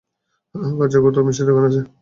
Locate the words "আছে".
1.69-1.81